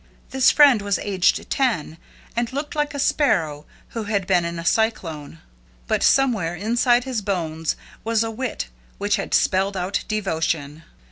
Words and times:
This 0.31 0.49
friend 0.49 0.81
was 0.81 0.97
aged 0.97 1.47
ten, 1.51 1.99
and 2.35 2.51
looked 2.51 2.73
like 2.75 2.95
a 2.95 2.97
sparrow 2.97 3.67
who 3.89 4.05
had 4.05 4.25
been 4.25 4.45
in 4.45 4.57
a 4.57 4.65
cyclone, 4.65 5.37
but 5.85 6.01
somewhere 6.01 6.55
inside 6.55 7.03
his 7.03 7.21
bones 7.21 7.75
was 8.03 8.23
a 8.23 8.31
wit 8.31 8.67
which 8.97 9.17
had 9.17 9.35
spelled 9.35 9.77
out 9.77 10.03
devotion. 10.07 10.81